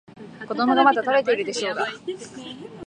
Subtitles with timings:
[0.47, 1.85] 子供がまだ食べてるでしょうが。